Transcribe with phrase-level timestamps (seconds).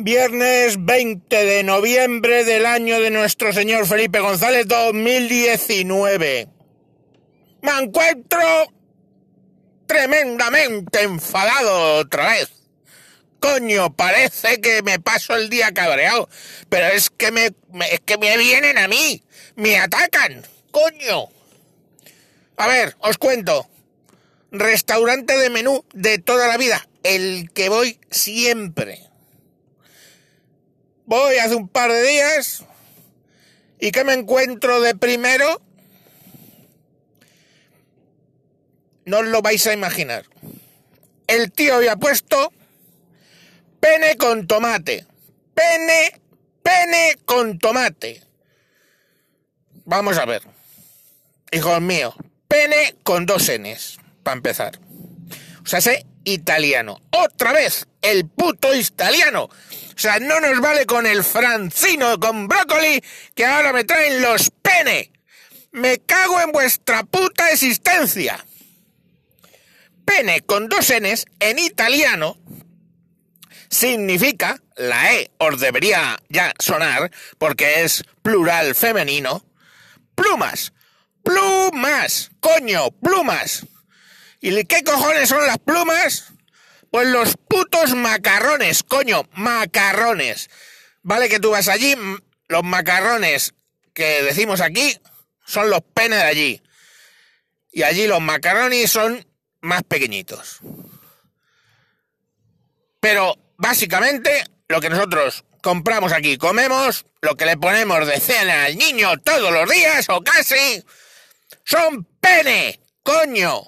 [0.00, 6.46] Viernes 20 de noviembre del año de nuestro señor Felipe González 2019.
[7.62, 8.38] Me encuentro
[9.86, 12.48] tremendamente enfadado otra vez.
[13.40, 16.28] Coño, parece que me paso el día cabreado,
[16.68, 17.46] pero es que me,
[17.90, 19.24] es que me vienen a mí,
[19.56, 21.24] me atacan, coño.
[22.56, 23.68] A ver, os cuento.
[24.52, 29.07] Restaurante de menú de toda la vida, el que voy siempre.
[31.08, 32.66] Voy hace un par de días
[33.80, 35.62] y que me encuentro de primero,
[39.06, 40.26] no os lo vais a imaginar.
[41.26, 42.52] El tío había puesto
[43.80, 45.06] pene con tomate.
[45.54, 46.20] Pene,
[46.62, 48.22] pene con tomate.
[49.86, 50.42] Vamos a ver.
[51.52, 52.14] Hijos míos,
[52.48, 54.78] pene con dos Ns, para empezar.
[55.64, 57.00] O sea, sé italiano.
[57.12, 59.44] Otra vez, el puto italiano.
[59.44, 63.02] O sea, no nos vale con el francino con brócoli
[63.34, 65.12] que ahora me traen los pene.
[65.72, 68.44] Me cago en vuestra puta existencia.
[70.04, 72.38] Pene con dos Ns en italiano
[73.68, 79.44] significa, la E os debería ya sonar porque es plural femenino,
[80.14, 80.72] plumas.
[81.22, 83.66] Plumas, coño, plumas.
[84.40, 86.32] ¿Y qué cojones son las plumas?
[86.90, 90.50] Pues los putos macarrones, coño, macarrones.
[91.02, 91.94] Vale que tú vas allí,
[92.48, 93.54] los macarrones
[93.92, 94.98] que decimos aquí
[95.44, 96.62] son los penes de allí.
[97.70, 99.26] Y allí los macarrones son
[99.60, 100.60] más pequeñitos.
[103.00, 108.76] Pero básicamente lo que nosotros compramos aquí, comemos, lo que le ponemos de cena al
[108.76, 110.82] niño todos los días o casi,
[111.64, 113.62] son pene, coño.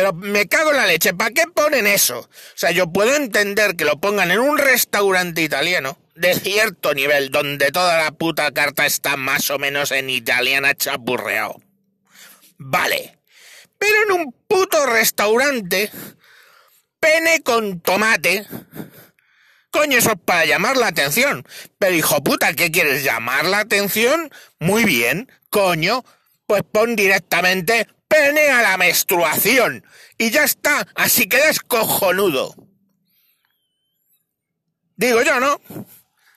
[0.00, 2.20] Pero me cago en la leche, ¿para qué ponen eso?
[2.20, 7.28] O sea, yo puedo entender que lo pongan en un restaurante italiano de cierto nivel,
[7.28, 11.60] donde toda la puta carta está más o menos en italiana chapurreado.
[12.56, 13.18] Vale.
[13.76, 15.90] Pero en un puto restaurante,
[16.98, 18.46] pene con tomate.
[19.70, 21.46] Coño, eso es para llamar la atención.
[21.78, 23.04] Pero hijo puta, ¿qué quieres?
[23.04, 24.30] ¿Llamar la atención?
[24.60, 26.06] Muy bien, coño.
[26.46, 29.86] Pues pon directamente pene a la menstruación.
[30.18, 32.54] Y ya está, así quedas cojonudo.
[34.96, 35.60] Digo yo, ¿no?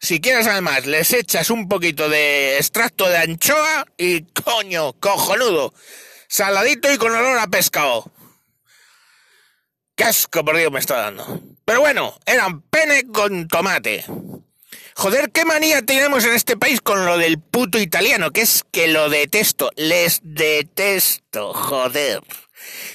[0.00, 5.74] Si quieres además, les echas un poquito de extracto de anchoa y coño, cojonudo.
[6.28, 8.10] Saladito y con olor a pescado.
[9.94, 11.40] Qué asco, me está dando.
[11.64, 14.04] Pero bueno, eran pene con tomate.
[14.98, 18.88] Joder, qué manía tenemos en este país con lo del puto italiano, que es que
[18.88, 19.70] lo detesto.
[19.76, 22.20] Les detesto, joder.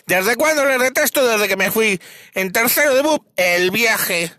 [0.05, 1.25] ¿Desde cuándo les detesto?
[1.25, 2.01] Desde que me fui
[2.33, 4.33] en tercero de BUP el viaje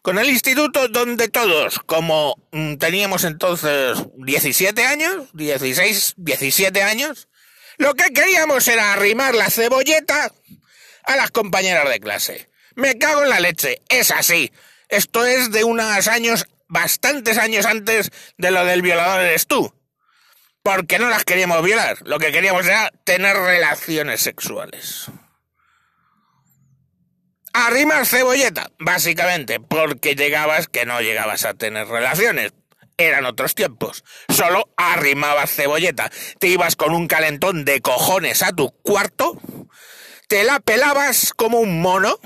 [0.00, 7.26] con el instituto donde todos, como mm, teníamos entonces 17 años, 16, 17 años,
[7.78, 10.32] lo que queríamos era arrimar la cebolleta
[11.02, 12.48] a las compañeras de clase.
[12.76, 14.52] Me cago en la leche, es así.
[14.88, 19.74] Esto es de unos años, bastantes años antes de lo del violador eres tú.
[20.62, 25.06] Porque no las queríamos violar, lo que queríamos era tener relaciones sexuales.
[27.52, 32.52] Arrimar cebolleta, básicamente, porque llegabas que no llegabas a tener relaciones.
[32.98, 34.04] Eran otros tiempos.
[34.28, 36.10] Solo arrimabas cebolleta.
[36.38, 39.40] Te ibas con un calentón de cojones a tu cuarto,
[40.28, 42.18] te la pelabas como un mono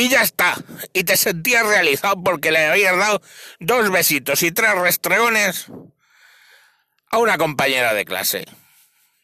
[0.00, 0.56] y ya está.
[0.92, 3.20] Y te sentías realizado porque le habías dado
[3.58, 5.66] dos besitos y tres restregones
[7.10, 8.46] a una compañera de clase.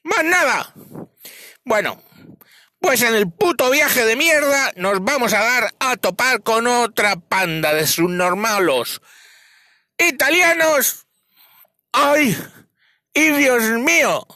[0.03, 0.73] Más nada.
[1.65, 2.03] Bueno,
[2.81, 7.17] pues en el puto viaje de mierda nos vamos a dar a topar con otra
[7.17, 9.01] panda de subnormalos
[9.99, 11.07] italianos.
[11.93, 12.37] ¡Ay!
[13.15, 14.27] ¡Y Dios mío!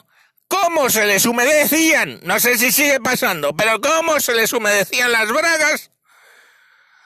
[0.47, 2.19] ¿Cómo se les humedecían?
[2.23, 5.91] No sé si sigue pasando, pero cómo se les humedecían las bragas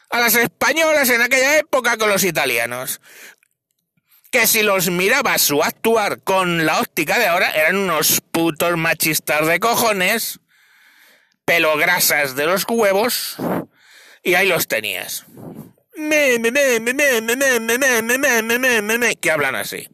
[0.10, 3.02] a las españolas en aquella época con los italianos.
[4.31, 9.48] Que si los miraba su actuar con la óptica de ahora, eran unos putos machistas
[9.48, 10.40] de cojones,
[11.46, 13.38] pelograsas de los huevos,
[14.24, 15.25] y ahí los tenías.
[19.22, 19.88] Que hablan así.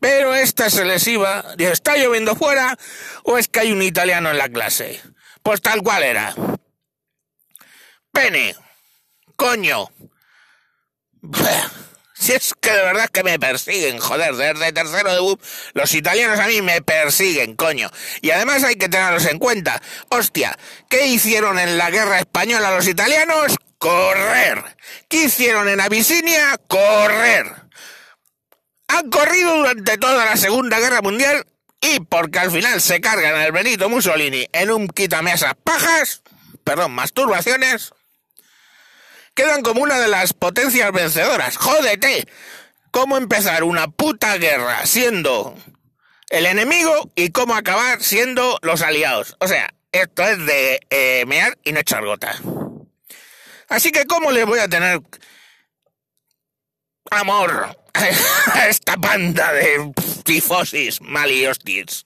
[0.00, 2.78] Pero esta se les iba, ¿está lloviendo fuera
[3.24, 5.00] o es que hay un italiano en la clase?
[5.42, 6.34] Pues tal cual era.
[8.12, 8.54] Pene.
[9.42, 9.90] Coño.
[12.14, 15.42] Si es que de verdad que me persiguen, joder, desde tercero de BUP,
[15.74, 17.90] los italianos a mí me persiguen, coño.
[18.20, 19.82] Y además hay que tenerlos en cuenta.
[20.10, 20.56] Hostia,
[20.88, 23.56] ¿qué hicieron en la guerra española los italianos?
[23.82, 24.62] correr.
[25.08, 26.56] ¿Qué hicieron en Abisinia?
[26.68, 27.46] Correr.
[28.86, 31.44] Han corrido durante toda la Segunda Guerra Mundial
[31.80, 36.22] y porque al final se cargan al Benito Mussolini en un quítame esas pajas,
[36.62, 37.92] perdón, masturbaciones,
[39.34, 41.56] quedan como una de las potencias vencedoras.
[41.56, 42.26] ¡Jódete!
[42.90, 45.56] ¿Cómo empezar una puta guerra siendo
[46.28, 49.36] el enemigo y cómo acabar siendo los aliados?
[49.40, 52.34] O sea, esto es de eh, mear y no echar gota.
[53.68, 55.00] Así que, ¿cómo les voy a tener
[57.10, 57.76] amor
[58.52, 59.92] a esta banda de
[60.24, 62.04] tifosis mal y hostiles?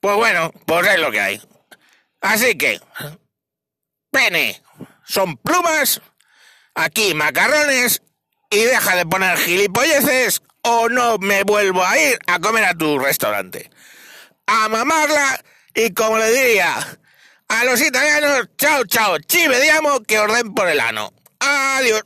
[0.00, 1.42] Pues bueno, pues es lo que hay.
[2.20, 2.80] Así que,
[4.10, 4.62] pene,
[5.08, 6.00] son plumas,
[6.74, 8.02] aquí macarrones
[8.50, 12.98] y deja de poner gilipolleces o no me vuelvo a ir a comer a tu
[12.98, 13.70] restaurante.
[14.46, 15.42] A mamarla
[15.74, 16.76] y como le diría
[17.48, 21.12] a los italianos, chao chao, ci vediamo que orden por el ano.
[21.40, 22.04] Adiós.